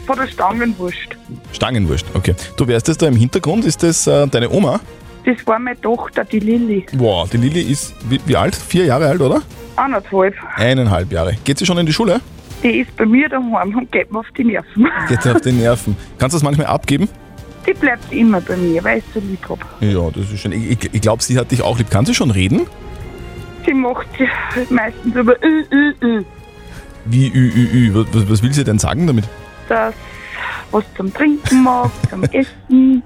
von 0.07 0.17
der 0.17 0.27
Stangenwurst. 0.27 1.17
Stangenwurst, 1.53 2.07
okay. 2.15 2.35
Du 2.57 2.67
wärst 2.67 2.89
das 2.89 2.99
da 2.99 3.07
im 3.07 3.17
Hintergrund, 3.17 3.65
ist 3.65 3.83
das 3.83 4.07
äh, 4.07 4.27
deine 4.29 4.51
Oma? 4.51 4.81
Das 5.25 5.47
war 5.47 5.59
meine 5.59 5.81
Tochter, 5.81 6.25
die 6.25 6.41
Lilly. 6.41 6.87
Wow, 6.95 7.29
die 7.29 7.37
Lilly 7.37 7.63
ist 7.63 7.95
wie, 8.09 8.21
wie 8.27 8.37
alt? 8.37 8.55
Vier 8.57 8.87
Jahre 8.87 9.07
alt, 9.07 9.21
oder? 9.21 9.43
Anderthalb. 9.77 10.35
Eineinhalb 10.57 11.13
Jahre. 11.13 11.37
Geht 11.45 11.59
sie 11.59 11.67
schon 11.67 11.79
in 11.79 11.87
die 11.87 11.93
Schule? 11.93 12.21
Die 12.63 12.81
ist 12.81 12.95
bei 12.97 13.07
mir 13.07 13.29
daheim 13.29 13.75
und 13.77 13.91
geht 13.91 14.13
mir 14.13 14.19
auf 14.19 14.27
die 14.37 14.45
Nerven. 14.45 14.89
Geht 15.09 15.23
sie 15.23 15.35
auf 15.35 15.41
die 15.41 15.53
Nerven. 15.53 15.97
Kannst 16.19 16.35
du 16.35 16.37
das 16.37 16.43
manchmal 16.43 16.67
abgeben? 16.67 17.09
Die 17.67 17.73
bleibt 17.73 18.13
immer 18.13 18.41
bei 18.41 18.57
mir, 18.57 18.83
weil 18.85 18.99
ich 18.99 19.05
so 19.15 19.21
lieb 19.21 19.47
hab. 19.49 19.59
Ja, 19.81 20.11
das 20.11 20.31
ist 20.31 20.41
schon. 20.41 20.53
Ich, 20.53 20.71
ich, 20.71 20.95
ich 20.95 21.01
glaube, 21.01 21.23
sie 21.23 21.39
hat 21.39 21.51
dich 21.51 21.63
auch 21.63 21.79
lieb. 21.79 21.91
Kann 21.91 22.05
sie 22.05 22.15
schon 22.15 22.31
reden? 22.31 22.67
Sie 23.67 23.75
macht 23.75 24.09
meistens 24.71 25.15
über 25.15 25.35
Ü, 25.43 25.65
Ü, 25.71 25.95
Ü. 26.03 26.25
Wie, 27.05 27.29
ü, 27.29 27.53
ü, 27.55 27.89
ü. 27.89 27.95
Was, 27.95 28.07
was- 28.15 28.31
was 28.31 28.43
will 28.43 28.53
sie 28.53 28.65
denn 28.65 28.79
sagen 28.79 29.07
damit? 29.07 29.25
Das 29.69 29.95
was 30.73 30.85
zum 30.97 31.13
Trinken 31.13 31.65
mag, 31.65 31.91
zum 32.09 32.23
Essen. 32.33 33.03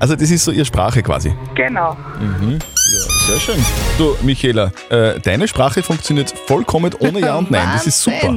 Also, 0.00 0.16
das 0.16 0.30
ist 0.30 0.44
so 0.44 0.50
ihre 0.50 0.64
Sprache 0.64 1.02
quasi. 1.02 1.34
Genau. 1.54 1.94
Mhm. 2.18 2.52
Ja, 2.52 3.28
sehr 3.28 3.38
schön. 3.40 3.64
Du, 3.98 4.16
Michaela, 4.22 4.72
äh, 4.88 5.20
deine 5.20 5.46
Sprache 5.46 5.82
funktioniert 5.82 6.32
vollkommen 6.46 6.92
ohne 7.00 7.20
Ja 7.20 7.36
und 7.36 7.50
Nein. 7.50 7.68
Das 7.74 7.86
ist 7.86 8.02
super. 8.02 8.32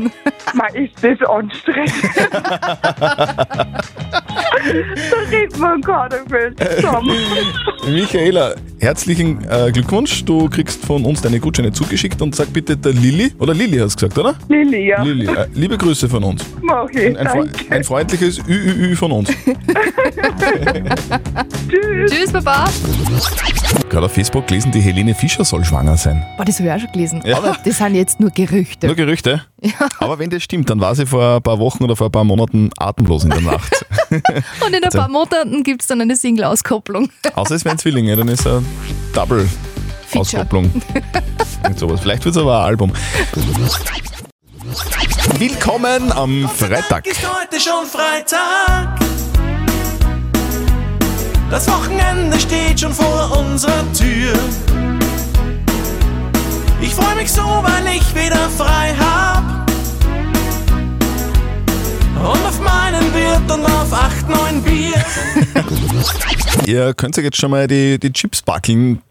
Man 0.53 0.75
ist 0.75 0.93
das 1.01 1.17
anstrengend. 1.29 1.93
da 4.65 5.17
redet 5.31 5.57
man 5.59 5.81
mehr 6.29 6.51
zusammen. 6.77 7.15
Michaela, 7.87 8.55
herzlichen 8.79 9.43
äh, 9.49 9.71
Glückwunsch. 9.71 10.23
Du 10.25 10.49
kriegst 10.49 10.83
von 10.85 11.05
uns 11.05 11.21
deine 11.21 11.39
Gutscheine 11.39 11.71
zugeschickt 11.71 12.21
und 12.21 12.35
sag 12.35 12.51
bitte 12.51 12.75
der 12.75 12.93
Lilly, 12.93 13.31
oder 13.39 13.53
Lilly 13.53 13.77
hast 13.77 14.01
du 14.01 14.07
gesagt, 14.07 14.17
oder? 14.17 14.35
Lilly, 14.49 14.87
ja. 14.89 15.03
Lilly, 15.03 15.27
äh, 15.27 15.47
liebe 15.53 15.77
Grüße 15.77 16.09
von 16.09 16.23
uns. 16.23 16.43
Mach 16.61 16.89
ich, 16.89 17.17
Ein, 17.17 17.27
freu- 17.27 17.45
danke. 17.45 17.71
ein 17.75 17.83
freundliches 17.83 18.39
Ü, 18.39 18.53
Ü, 18.53 18.91
Ü 18.91 18.95
von 18.95 19.11
uns. 19.11 19.29
Tschüss. 21.69 22.11
Tschüss, 22.11 22.31
Baba. 22.31 22.65
Gerade 23.89 24.05
auf 24.05 24.13
Facebook 24.13 24.47
gelesen, 24.47 24.71
die 24.71 24.79
Helene 24.81 25.13
Fischer 25.13 25.43
soll 25.45 25.63
schwanger 25.63 25.97
sein. 25.97 26.25
Boah, 26.37 26.45
das 26.45 26.59
habe 26.59 26.69
ich 26.69 26.75
auch 26.75 26.79
schon 26.79 26.91
gelesen. 26.91 27.21
Ja. 27.25 27.37
Aber 27.37 27.55
das 27.63 27.77
sind 27.77 27.95
jetzt 27.95 28.19
nur 28.19 28.29
Gerüchte. 28.31 28.87
Nur 28.87 28.95
Gerüchte. 28.95 29.43
Aber 29.99 30.19
wenn 30.19 30.29
das 30.29 30.43
stimmt, 30.43 30.69
dann 30.69 30.79
war 30.79 30.95
sie 30.95 31.05
vor 31.05 31.37
ein 31.37 31.41
paar 31.41 31.59
Wochen 31.59 31.83
oder 31.83 31.95
vor 31.95 32.07
ein 32.07 32.11
paar 32.11 32.23
Monaten 32.23 32.69
atemlos 32.77 33.23
in 33.23 33.29
der 33.31 33.41
Nacht. 33.41 33.85
Und 34.65 34.67
in 34.69 34.75
ein 34.75 34.83
Also- 34.85 34.97
paar 34.99 35.09
Monaten 35.09 35.63
gibt 35.63 35.81
es 35.81 35.87
dann 35.87 36.01
eine 36.01 36.15
Single-Auskopplung. 36.15 37.09
Außer 37.35 37.55
es 37.55 37.65
wären 37.65 37.77
Zwillinge, 37.77 38.15
dann 38.15 38.27
ist 38.27 38.45
eine 38.47 38.63
Double-Auskopplung. 39.13 40.81
Irgend 41.63 41.79
sowas. 41.79 41.99
Vielleicht 42.01 42.25
wird 42.25 42.35
es 42.35 42.41
aber 42.41 42.59
ein 42.59 42.65
Album. 42.65 42.93
Willkommen 45.39 46.11
am 46.11 46.49
Freitag. 46.49 47.07
Ist 47.07 47.21
heute 47.27 47.59
schon 47.59 47.85
Freitag. 47.85 48.99
Das 51.49 51.67
Wochenende 51.67 52.39
steht 52.39 52.79
schon 52.79 52.93
vor 52.93 53.37
unserer 53.37 53.83
Tür. 53.93 54.33
Ich 56.81 56.93
freue 56.93 57.15
mich 57.15 57.31
so, 57.31 57.41
weil 57.41 57.95
ich 57.95 58.15
wieder 58.15 58.49
frei 58.57 58.93
hab. 58.99 59.34
Und 62.25 62.43
auf 62.43 62.59
meinen 62.59 63.13
Wirt 63.13 63.51
und 63.51 63.65
auf 63.65 63.93
8, 63.93 64.27
9 64.27 64.63
Bier. 64.63 64.93
Ihr 66.65 66.93
könnt 66.95 67.17
euch 67.17 67.23
jetzt 67.23 67.37
schon 67.37 67.51
mal 67.51 67.67
die, 67.67 67.99
die 67.99 68.11
Chipsbackeln 68.11 69.01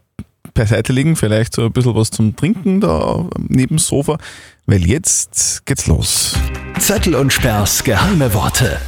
beiseite 0.53 0.93
legen, 0.93 1.15
vielleicht 1.15 1.55
so 1.55 1.63
ein 1.63 1.73
bisschen 1.73 1.95
was 1.95 2.11
zum 2.11 2.35
Trinken 2.35 2.81
da 2.81 3.29
neben 3.39 3.77
dem 3.77 3.79
Sofa, 3.79 4.19
weil 4.67 4.85
jetzt 4.85 5.65
geht's 5.65 5.87
los. 5.87 6.35
Zettel 6.79 7.15
und 7.15 7.33
Sperrs 7.33 7.85
geheime 7.85 8.35
Worte. 8.35 8.81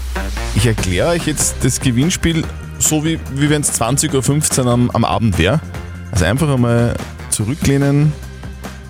Ich 0.57 0.67
erkläre 0.67 1.11
euch 1.11 1.27
jetzt 1.27 1.57
das 1.63 1.81
Gewinnspiel 1.81 2.45
so, 2.79 3.05
wie, 3.05 3.21
wie 3.35 3.49
wenn 3.49 3.63
es 3.63 3.81
20.15 3.81 4.65
Uhr 4.65 4.67
am, 4.73 4.91
am 4.91 5.05
Abend 5.05 5.39
wäre. 5.39 5.61
Also 6.11 6.25
einfach 6.25 6.49
einmal 6.49 6.97
zurücklehnen 7.31 8.13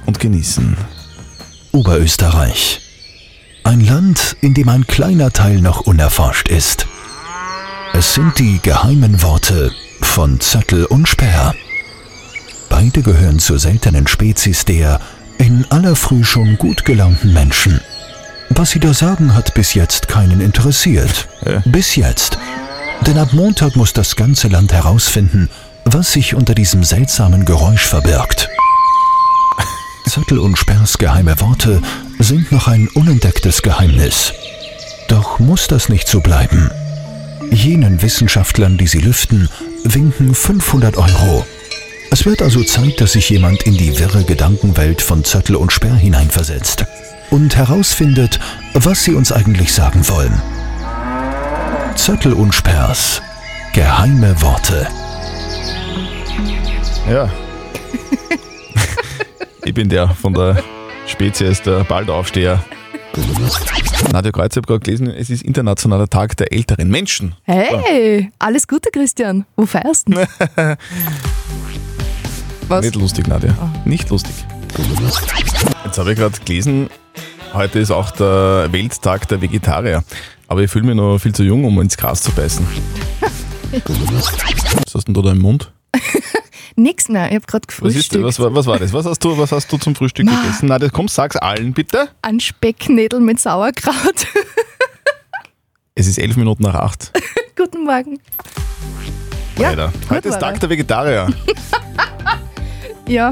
und 0.07 0.19
genießen. 0.19 0.77
Oberösterreich. 1.73 2.86
Ein 3.67 3.81
Land, 3.81 4.37
in 4.43 4.55
dem 4.55 4.69
ein 4.69 4.87
kleiner 4.87 5.33
Teil 5.33 5.61
noch 5.61 5.81
unerforscht 5.81 6.47
ist. 6.47 6.87
Es 7.95 8.15
sind 8.15 8.39
die 8.39 8.61
geheimen 8.63 9.23
Worte 9.23 9.73
von 10.01 10.39
Zettel 10.39 10.85
und 10.85 11.09
Sperr. 11.09 11.53
Beide 12.69 13.03
gehören 13.03 13.41
zur 13.41 13.59
seltenen 13.59 14.07
Spezies 14.07 14.67
der 14.67 15.01
in 15.39 15.67
aller 15.69 15.97
Früh 15.97 16.23
schon 16.23 16.59
gut 16.59 16.85
gelaunten 16.85 17.33
Menschen. 17.33 17.81
Was 18.51 18.71
sie 18.71 18.79
da 18.79 18.95
sagen, 18.95 19.35
hat 19.35 19.53
bis 19.55 19.75
jetzt 19.75 20.07
keinen 20.07 20.41
interessiert. 20.41 21.27
Bis 21.65 21.97
jetzt. 21.97 22.39
Denn 23.05 23.19
ab 23.19 23.33
Montag 23.33 23.75
muss 23.75 23.93
das 23.93 24.15
ganze 24.15 24.47
Land 24.47 24.73
herausfinden, 24.73 25.51
was 25.85 26.13
sich 26.13 26.37
unter 26.37 26.55
diesem 26.55 26.85
seltsamen 26.85 27.45
Geräusch 27.45 27.85
verbirgt. 27.85 28.49
Zettel 30.09 30.39
und 30.39 30.57
Sperrs 30.57 30.99
geheime 30.99 31.41
Worte 31.41 31.83
sind 32.19 32.51
noch 32.53 32.69
ein 32.69 32.89
unentdecktes 32.89 33.63
Geheimnis. 33.63 34.33
Doch 35.09 35.39
muss 35.39 35.69
das 35.69 35.89
nicht 35.89 36.09
so 36.09 36.21
bleiben. 36.21 36.71
Jenen 37.51 38.03
Wissenschaftlern, 38.03 38.79
die 38.79 38.87
sie 38.87 39.01
lüften, 39.01 39.49
winken 39.85 40.35
500 40.35 40.97
Euro. 40.97 41.47
Es 42.11 42.25
wird 42.25 42.43
also 42.43 42.63
Zeit, 42.63 43.01
dass 43.01 43.13
sich 43.13 43.29
jemand 43.31 43.65
in 43.65 43.77
die 43.77 43.99
wirre 43.99 44.25
Gedankenwelt 44.25 45.03
von 45.03 45.25
Zöttel 45.25 45.57
und 45.57 45.73
Sperr 45.73 45.95
hineinversetzt 45.95 46.87
und 47.31 47.57
herausfindet, 47.57 48.39
was 48.75 49.05
sie 49.05 49.15
uns 49.15 49.33
eigentlich 49.33 49.73
sagen 49.73 50.09
wollen. 50.09 50.41
Zöttel 51.97 52.33
und 52.33 52.55
Sperrs 52.55 53.23
geheime 53.73 54.41
Worte. 54.41 54.87
Ja. 57.11 57.31
ich 59.65 59.75
bin 59.75 59.89
der 59.89 60.09
von 60.09 60.33
der 60.33 60.63
Spezies, 61.07 61.63
der 61.63 61.85
Baldaufsteher. 61.85 62.63
Nadja 64.13 64.33
Kreuz, 64.33 64.53
ich 64.53 64.57
habe 64.59 64.67
gerade 64.67 64.81
gelesen, 64.81 65.09
es 65.09 65.31
ist 65.31 65.43
Internationaler 65.43 66.09
Tag 66.09 66.37
der 66.37 66.53
älteren 66.53 66.89
Menschen. 66.89 67.35
Hey, 67.45 68.31
alles 68.39 68.69
Gute, 68.69 68.91
Christian. 68.93 69.47
Wo 69.57 69.65
feierst 69.67 70.09
du? 70.09 70.17
Was? 72.69 72.85
Nicht 72.85 72.97
lustig, 72.97 73.29
Nadja. 73.29 73.55
Nicht 73.85 74.11
lustig. 74.11 74.35
Jetzt 75.85 75.99
habe 75.99 76.13
ich 76.13 76.19
gerade 76.19 76.39
gelesen, 76.45 76.91
heute 77.55 77.79
ist 77.79 77.91
auch 77.91 78.11
der 78.11 78.69
Welttag 78.71 79.29
der 79.29 79.41
Vegetarier. 79.41 80.03
Aber 80.49 80.61
ich 80.63 80.71
fühle 80.71 80.87
mich 80.87 80.97
noch 80.97 81.19
viel 81.19 81.35
zu 81.35 81.43
jung, 81.45 81.65
um 81.65 81.81
ins 81.81 81.97
Gras 81.97 82.23
zu 82.23 82.33
beißen. 82.33 82.67
Was 84.85 84.95
hast 84.95 85.07
denn 85.07 85.15
du 85.15 85.23
da 85.23 85.33
im 85.33 85.39
Mund? 85.39 85.73
Nix 86.79 87.09
mehr, 87.09 87.29
ich 87.29 87.35
habe 87.37 87.47
gerade 87.47 87.67
Was, 87.69 87.75
ist, 87.75 88.11
gefrühstückt. 88.11 88.25
was, 88.25 88.39
war- 88.39 88.55
was 88.55 88.67
war 88.67 88.79
das? 88.79 88.93
Was 88.93 89.07
hast 89.07 89.25
du, 89.25 89.37
was 89.39 89.51
hast 89.51 89.73
du 89.73 89.79
zum 89.79 89.95
Frühstück 89.95 90.27
Ma. 90.27 90.41
gegessen? 90.43 90.67
Nadja, 90.67 90.91
komm, 90.91 91.09
sag's 91.09 91.37
allen 91.37 91.73
bitte. 91.73 92.09
Ein 92.23 92.39
Specknädel 92.41 93.21
mit 93.21 93.41
Sauerkraut. 93.41 94.27
Es 95.99 96.07
ist 96.07 96.19
elf 96.19 96.37
Minuten 96.37 96.63
nach 96.63 96.75
acht. 96.75 97.11
Guten 97.57 97.85
Morgen. 97.85 98.21
Ja, 99.59 99.71
Leider. 99.71 99.91
Heute 100.11 100.29
ist 100.29 100.39
Tag 100.39 100.57
er. 100.57 100.61
der 100.61 100.69
Vegetarier. 100.69 101.29
Ja, 103.09 103.31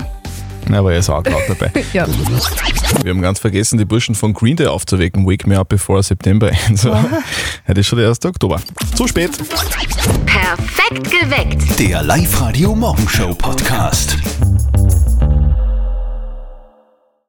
Na, 0.68 0.78
aber 0.78 0.92
er 0.92 1.00
ist 1.00 1.06
Sauerkraut 1.06 1.42
dabei. 1.48 1.70
ja. 1.92 2.06
Wir 3.02 3.10
haben 3.10 3.20
ganz 3.20 3.38
vergessen, 3.38 3.78
die 3.78 3.84
Burschen 3.84 4.14
von 4.14 4.32
Green 4.32 4.56
Day 4.56 4.66
aufzuwecken. 4.66 5.26
Wake 5.26 5.46
me 5.46 5.58
up 5.58 5.68
before 5.68 6.02
September 6.02 6.50
ends. 6.66 6.84
Heute 6.84 7.80
ist 7.80 7.86
schon 7.86 7.98
der 7.98 8.08
1. 8.08 8.24
Oktober. 8.24 8.60
Zu 8.94 9.06
spät. 9.06 9.30
Perfekt 10.26 11.10
geweckt. 11.10 11.78
Der 11.78 12.02
Live-Radio 12.02 12.74
Morgenshow 12.74 13.34
Podcast. 13.34 14.16